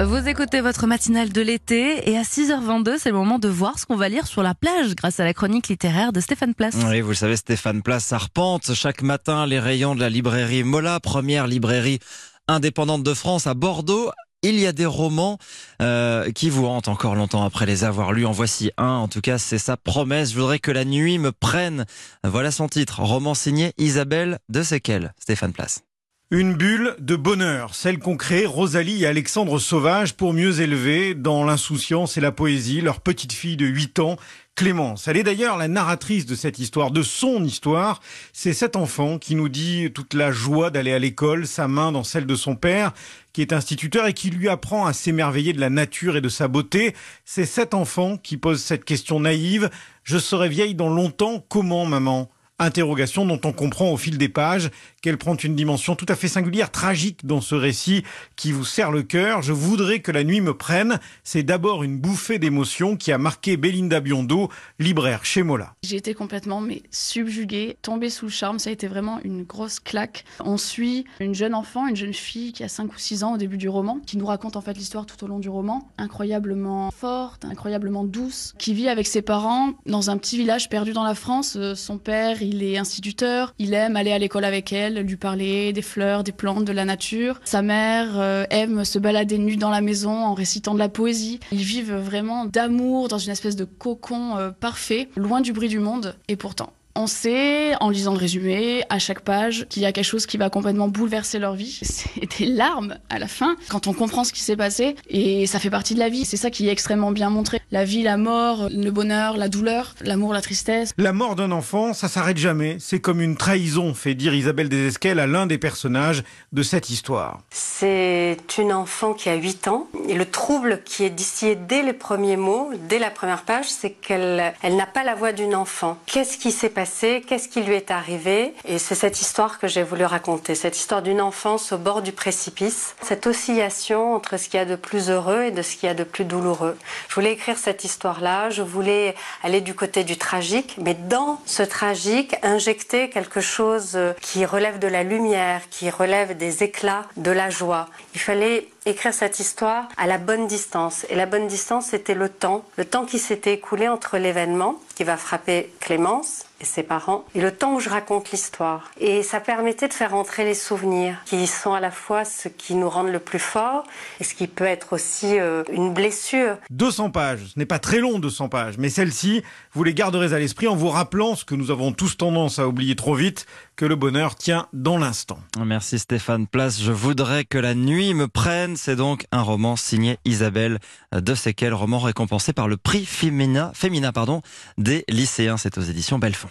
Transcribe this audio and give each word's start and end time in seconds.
Vous 0.00 0.28
écoutez 0.28 0.60
votre 0.60 0.86
matinale 0.86 1.32
de 1.32 1.40
l'été 1.40 2.08
et 2.08 2.16
à 2.16 2.22
6h22, 2.22 2.98
c'est 2.98 3.10
le 3.10 3.16
moment 3.16 3.40
de 3.40 3.48
voir 3.48 3.80
ce 3.80 3.84
qu'on 3.84 3.96
va 3.96 4.08
lire 4.08 4.28
sur 4.28 4.44
la 4.44 4.54
plage 4.54 4.94
grâce 4.94 5.18
à 5.18 5.24
la 5.24 5.34
chronique 5.34 5.66
littéraire 5.66 6.12
de 6.12 6.20
Stéphane 6.20 6.54
Place. 6.54 6.76
Oui, 6.88 7.00
vous 7.00 7.08
le 7.08 7.14
savez, 7.16 7.34
Stéphane 7.34 7.82
Place 7.82 8.12
arpente 8.12 8.74
chaque 8.74 9.02
matin 9.02 9.44
les 9.44 9.58
rayons 9.58 9.96
de 9.96 10.00
la 10.00 10.08
librairie 10.08 10.62
Mola, 10.62 11.00
première 11.00 11.48
librairie 11.48 11.98
indépendante 12.46 13.02
de 13.02 13.12
France 13.12 13.48
à 13.48 13.54
Bordeaux. 13.54 14.12
Il 14.42 14.60
y 14.60 14.68
a 14.68 14.72
des 14.72 14.86
romans 14.86 15.36
euh, 15.82 16.30
qui 16.30 16.48
vous 16.48 16.66
hantent 16.66 16.86
encore 16.86 17.16
longtemps 17.16 17.44
après 17.44 17.66
les 17.66 17.82
avoir 17.82 18.12
lus. 18.12 18.24
En 18.24 18.30
voici 18.30 18.70
un, 18.78 18.86
en 18.86 19.08
tout 19.08 19.20
cas, 19.20 19.36
c'est 19.36 19.58
sa 19.58 19.76
promesse. 19.76 20.30
Je 20.30 20.38
voudrais 20.38 20.60
que 20.60 20.70
la 20.70 20.84
nuit 20.84 21.18
me 21.18 21.32
prenne. 21.32 21.86
Voilà 22.22 22.52
son 22.52 22.68
titre, 22.68 23.02
roman 23.02 23.34
signé 23.34 23.72
Isabelle 23.78 24.38
de 24.48 24.62
Sequel, 24.62 25.12
Stéphane 25.18 25.52
Place. 25.52 25.82
Une 26.30 26.52
bulle 26.52 26.94
de 26.98 27.16
bonheur, 27.16 27.74
celle 27.74 27.98
qu'ont 27.98 28.18
créée 28.18 28.44
Rosalie 28.44 29.02
et 29.02 29.06
Alexandre 29.06 29.58
Sauvage 29.58 30.12
pour 30.12 30.34
mieux 30.34 30.60
élever, 30.60 31.14
dans 31.14 31.42
l'insouciance 31.42 32.18
et 32.18 32.20
la 32.20 32.32
poésie, 32.32 32.82
leur 32.82 33.00
petite 33.00 33.32
fille 33.32 33.56
de 33.56 33.64
8 33.64 33.98
ans, 34.00 34.16
Clémence. 34.54 35.08
Elle 35.08 35.16
est 35.16 35.22
d'ailleurs 35.22 35.56
la 35.56 35.68
narratrice 35.68 36.26
de 36.26 36.34
cette 36.34 36.58
histoire, 36.58 36.90
de 36.90 37.00
son 37.02 37.42
histoire. 37.44 38.02
C'est 38.34 38.52
cet 38.52 38.76
enfant 38.76 39.18
qui 39.18 39.36
nous 39.36 39.48
dit 39.48 39.90
toute 39.90 40.12
la 40.12 40.30
joie 40.30 40.68
d'aller 40.68 40.92
à 40.92 40.98
l'école, 40.98 41.46
sa 41.46 41.66
main 41.66 41.92
dans 41.92 42.04
celle 42.04 42.26
de 42.26 42.34
son 42.34 42.56
père, 42.56 42.92
qui 43.32 43.40
est 43.40 43.54
instituteur 43.54 44.06
et 44.06 44.12
qui 44.12 44.28
lui 44.28 44.50
apprend 44.50 44.84
à 44.84 44.92
s'émerveiller 44.92 45.54
de 45.54 45.60
la 45.60 45.70
nature 45.70 46.18
et 46.18 46.20
de 46.20 46.28
sa 46.28 46.46
beauté. 46.46 46.94
C'est 47.24 47.46
cet 47.46 47.72
enfant 47.72 48.18
qui 48.18 48.36
pose 48.36 48.60
cette 48.60 48.84
question 48.84 49.18
naïve. 49.18 49.70
Je 50.04 50.18
serai 50.18 50.50
vieille 50.50 50.74
dans 50.74 50.90
longtemps, 50.90 51.42
comment 51.48 51.86
maman? 51.86 52.28
Interrogation 52.60 53.24
dont 53.24 53.40
on 53.44 53.52
comprend 53.52 53.92
au 53.92 53.96
fil 53.96 54.18
des 54.18 54.28
pages 54.28 54.70
qu'elle 55.00 55.16
prend 55.16 55.36
une 55.36 55.54
dimension 55.54 55.94
tout 55.94 56.06
à 56.08 56.16
fait 56.16 56.28
singulière, 56.28 56.70
tragique 56.70 57.24
dans 57.24 57.40
ce 57.40 57.54
récit 57.54 58.02
qui 58.34 58.50
vous 58.50 58.64
serre 58.64 58.90
le 58.90 59.02
cœur. 59.02 59.42
Je 59.42 59.52
voudrais 59.52 60.00
que 60.00 60.10
la 60.10 60.24
nuit 60.24 60.40
me 60.40 60.54
prenne. 60.54 60.98
C'est 61.22 61.44
d'abord 61.44 61.84
une 61.84 61.98
bouffée 61.98 62.38
d'émotion 62.38 62.96
qui 62.96 63.12
a 63.12 63.18
marqué 63.18 63.56
Belinda 63.56 64.00
Biondo, 64.00 64.48
libraire 64.78 65.24
chez 65.24 65.42
Mola. 65.42 65.74
J'ai 65.84 65.96
été 65.96 66.14
complètement 66.14 66.60
mais 66.60 66.82
subjuguée, 66.90 67.76
tombée 67.80 68.10
sous 68.10 68.26
le 68.26 68.32
charme. 68.32 68.58
Ça 68.58 68.70
a 68.70 68.72
été 68.72 68.88
vraiment 68.88 69.20
une 69.22 69.44
grosse 69.44 69.78
claque. 69.78 70.24
On 70.40 70.56
suit 70.56 71.04
une 71.20 71.34
jeune 71.34 71.54
enfant, 71.54 71.86
une 71.86 71.96
jeune 71.96 72.12
fille 72.12 72.52
qui 72.52 72.64
a 72.64 72.68
5 72.68 72.92
ou 72.92 72.98
6 72.98 73.22
ans 73.22 73.34
au 73.34 73.36
début 73.36 73.56
du 73.56 73.68
roman, 73.68 74.00
qui 74.04 74.16
nous 74.16 74.26
raconte 74.26 74.56
en 74.56 74.60
fait 74.60 74.74
l'histoire 74.74 75.06
tout 75.06 75.22
au 75.24 75.28
long 75.28 75.38
du 75.38 75.48
roman, 75.48 75.88
incroyablement 75.96 76.90
forte, 76.90 77.44
incroyablement 77.44 78.04
douce, 78.04 78.54
qui 78.58 78.74
vit 78.74 78.88
avec 78.88 79.06
ses 79.06 79.22
parents 79.22 79.74
dans 79.86 80.10
un 80.10 80.18
petit 80.18 80.36
village 80.36 80.68
perdu 80.68 80.92
dans 80.92 81.04
la 81.04 81.14
France. 81.14 81.56
Euh, 81.56 81.74
son 81.74 81.98
père, 81.98 82.42
il 82.48 82.62
est 82.62 82.78
instituteur, 82.78 83.54
il 83.58 83.74
aime 83.74 83.96
aller 83.96 84.12
à 84.12 84.18
l'école 84.18 84.44
avec 84.44 84.72
elle, 84.72 85.00
lui 85.00 85.16
parler 85.16 85.72
des 85.74 85.82
fleurs, 85.82 86.24
des 86.24 86.32
plantes, 86.32 86.64
de 86.64 86.72
la 86.72 86.86
nature. 86.86 87.40
Sa 87.44 87.60
mère 87.60 88.18
euh, 88.18 88.44
aime 88.50 88.84
se 88.84 88.98
balader 88.98 89.38
nue 89.38 89.56
dans 89.56 89.70
la 89.70 89.82
maison 89.82 90.10
en 90.10 90.32
récitant 90.32 90.72
de 90.72 90.78
la 90.78 90.88
poésie. 90.88 91.40
Ils 91.52 91.58
vivent 91.58 91.94
vraiment 91.94 92.46
d'amour 92.46 93.08
dans 93.08 93.18
une 93.18 93.32
espèce 93.32 93.56
de 93.56 93.64
cocon 93.64 94.36
euh, 94.38 94.50
parfait, 94.50 95.08
loin 95.16 95.42
du 95.42 95.52
bruit 95.52 95.68
du 95.68 95.78
monde. 95.78 96.16
Et 96.28 96.36
pourtant, 96.36 96.72
on 96.98 97.06
sait, 97.06 97.74
en 97.80 97.90
lisant 97.90 98.12
le 98.12 98.18
résumé, 98.18 98.82
à 98.90 98.98
chaque 98.98 99.20
page, 99.20 99.66
qu'il 99.68 99.82
y 99.82 99.86
a 99.86 99.92
quelque 99.92 100.04
chose 100.04 100.26
qui 100.26 100.36
va 100.36 100.50
complètement 100.50 100.88
bouleverser 100.88 101.38
leur 101.38 101.54
vie. 101.54 101.78
C'est 101.82 102.38
des 102.38 102.46
larmes 102.46 102.96
à 103.08 103.20
la 103.20 103.28
fin, 103.28 103.56
quand 103.68 103.86
on 103.86 103.92
comprend 103.92 104.24
ce 104.24 104.32
qui 104.32 104.40
s'est 104.40 104.56
passé. 104.56 104.96
Et 105.08 105.46
ça 105.46 105.60
fait 105.60 105.70
partie 105.70 105.94
de 105.94 106.00
la 106.00 106.08
vie. 106.08 106.24
C'est 106.24 106.36
ça 106.36 106.50
qui 106.50 106.68
est 106.68 106.72
extrêmement 106.72 107.12
bien 107.12 107.30
montré. 107.30 107.60
La 107.70 107.84
vie, 107.84 108.02
la 108.02 108.16
mort, 108.16 108.68
le 108.70 108.90
bonheur, 108.90 109.36
la 109.36 109.48
douleur, 109.48 109.94
l'amour, 110.00 110.32
la 110.32 110.40
tristesse. 110.40 110.92
La 110.98 111.12
mort 111.12 111.36
d'un 111.36 111.52
enfant, 111.52 111.94
ça 111.94 112.08
s'arrête 112.08 112.36
jamais. 112.36 112.78
C'est 112.80 113.00
comme 113.00 113.20
une 113.20 113.36
trahison, 113.36 113.94
fait 113.94 114.14
dire 114.14 114.34
Isabelle 114.34 114.68
Desesquelles 114.68 115.20
à 115.20 115.28
l'un 115.28 115.46
des 115.46 115.58
personnages 115.58 116.24
de 116.52 116.62
cette 116.64 116.90
histoire. 116.90 117.42
C'est 117.50 118.38
une 118.58 118.72
enfant 118.72 119.14
qui 119.14 119.28
a 119.28 119.36
8 119.36 119.68
ans. 119.68 119.86
Et 120.08 120.14
le 120.14 120.24
trouble 120.24 120.82
qui 120.84 121.04
est 121.04 121.10
distillé 121.10 121.54
dès 121.54 121.82
les 121.82 121.92
premiers 121.92 122.36
mots, 122.36 122.70
dès 122.88 122.98
la 122.98 123.10
première 123.10 123.42
page, 123.42 123.66
c'est 123.68 123.90
qu'elle 123.90 124.52
elle, 124.62 124.76
n'a 124.76 124.86
pas 124.86 125.04
la 125.04 125.14
voix 125.14 125.32
d'une 125.32 125.54
enfant. 125.54 125.96
Qu'est-ce 126.06 126.38
qui 126.38 126.50
s'est 126.50 126.68
passé? 126.68 126.87
Qu'est-ce 127.26 127.48
qui 127.48 127.62
lui 127.62 127.74
est 127.74 127.90
arrivé. 127.90 128.54
Et 128.64 128.78
c'est 128.78 128.94
cette 128.94 129.20
histoire 129.20 129.58
que 129.58 129.68
j'ai 129.68 129.82
voulu 129.82 130.04
raconter, 130.04 130.54
cette 130.54 130.76
histoire 130.76 131.02
d'une 131.02 131.20
enfance 131.20 131.72
au 131.72 131.78
bord 131.78 132.02
du 132.02 132.12
précipice, 132.12 132.94
cette 133.02 133.26
oscillation 133.26 134.14
entre 134.14 134.36
ce 134.36 134.48
qu'il 134.48 134.58
y 134.58 134.62
a 134.62 134.64
de 134.64 134.76
plus 134.76 135.10
heureux 135.10 135.44
et 135.44 135.50
de 135.50 135.62
ce 135.62 135.76
qu'il 135.76 135.88
y 135.88 135.90
a 135.90 135.94
de 135.94 136.04
plus 136.04 136.24
douloureux. 136.24 136.76
Je 137.08 137.14
voulais 137.14 137.32
écrire 137.32 137.58
cette 137.58 137.84
histoire-là, 137.84 138.50
je 138.50 138.62
voulais 138.62 139.14
aller 139.42 139.60
du 139.60 139.74
côté 139.74 140.04
du 140.04 140.16
tragique, 140.16 140.76
mais 140.78 140.94
dans 140.94 141.40
ce 141.46 141.62
tragique, 141.62 142.36
injecter 142.42 143.10
quelque 143.10 143.40
chose 143.40 143.98
qui 144.20 144.44
relève 144.44 144.78
de 144.78 144.88
la 144.88 145.02
lumière, 145.02 145.62
qui 145.70 145.90
relève 145.90 146.36
des 146.36 146.62
éclats 146.62 147.04
de 147.16 147.30
la 147.30 147.50
joie. 147.50 147.86
Il 148.14 148.20
fallait 148.20 148.68
écrire 148.88 149.14
cette 149.14 149.40
histoire 149.40 149.88
à 149.96 150.06
la 150.06 150.18
bonne 150.18 150.46
distance. 150.46 151.06
Et 151.10 151.14
la 151.14 151.26
bonne 151.26 151.46
distance, 151.46 151.86
c'était 151.86 152.14
le 152.14 152.28
temps, 152.28 152.64
le 152.76 152.84
temps 152.84 153.04
qui 153.04 153.18
s'était 153.18 153.54
écoulé 153.54 153.88
entre 153.88 154.18
l'événement 154.18 154.78
qui 154.98 155.04
va 155.04 155.16
frapper 155.16 155.70
Clémence 155.78 156.44
et 156.60 156.64
ses 156.64 156.82
parents, 156.82 157.24
et 157.36 157.40
le 157.40 157.52
temps 157.52 157.74
où 157.74 157.78
je 157.78 157.88
raconte 157.88 158.32
l'histoire. 158.32 158.90
Et 158.98 159.22
ça 159.22 159.38
permettait 159.38 159.86
de 159.86 159.92
faire 159.92 160.12
entrer 160.12 160.44
les 160.44 160.54
souvenirs, 160.54 161.16
qui 161.24 161.46
sont 161.46 161.72
à 161.72 161.78
la 161.78 161.92
fois 161.92 162.24
ce 162.24 162.48
qui 162.48 162.74
nous 162.74 162.90
rend 162.90 163.04
le 163.04 163.20
plus 163.20 163.38
fort, 163.38 163.84
et 164.18 164.24
ce 164.24 164.34
qui 164.34 164.48
peut 164.48 164.64
être 164.64 164.92
aussi 164.92 165.38
euh, 165.38 165.62
une 165.72 165.94
blessure. 165.94 166.56
200 166.70 167.10
pages, 167.10 167.38
ce 167.54 167.58
n'est 167.60 167.64
pas 167.64 167.78
très 167.78 168.00
long 168.00 168.18
200 168.18 168.48
pages, 168.48 168.76
mais 168.76 168.88
celle-ci, 168.88 169.44
vous 169.72 169.84
les 169.84 169.94
garderez 169.94 170.32
à 170.32 170.40
l'esprit 170.40 170.66
en 170.66 170.74
vous 170.74 170.88
rappelant 170.88 171.36
ce 171.36 171.44
que 171.44 171.54
nous 171.54 171.70
avons 171.70 171.92
tous 171.92 172.16
tendance 172.16 172.58
à 172.58 172.66
oublier 172.66 172.96
trop 172.96 173.14
vite, 173.14 173.46
que 173.76 173.84
le 173.86 173.94
bonheur 173.94 174.34
tient 174.34 174.66
dans 174.72 174.98
l'instant. 174.98 175.38
Merci 175.64 176.00
Stéphane 176.00 176.48
Place. 176.48 176.82
Je 176.82 176.90
voudrais 176.90 177.44
que 177.44 177.58
la 177.58 177.76
nuit 177.76 178.12
me 178.14 178.26
prenne. 178.26 178.76
C'est 178.78 178.94
donc 178.94 179.26
un 179.32 179.42
roman 179.42 179.74
signé 179.74 180.18
Isabelle 180.24 180.78
de 181.12 181.34
Sequel, 181.34 181.74
roman 181.74 181.98
récompensé 181.98 182.52
par 182.52 182.68
le 182.68 182.76
prix 182.76 183.04
féminin, 183.04 183.72
féminin 183.74 184.12
pardon, 184.12 184.40
des 184.78 185.04
lycéens. 185.08 185.56
C'est 185.56 185.76
aux 185.78 185.82
éditions 185.82 186.20
Belfond. 186.20 186.48